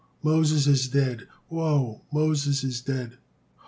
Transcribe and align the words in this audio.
Moses 0.23 0.65
is 0.65 0.87
dead. 0.87 1.27
Woe! 1.47 2.01
Moses 2.11 2.63
is 2.63 2.81
dead." 2.81 3.19